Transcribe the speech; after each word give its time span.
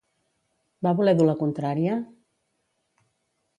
Va 0.87 0.93
voler 1.01 1.13
dur 1.19 1.27
la 1.31 1.37
contrària? 1.43 1.99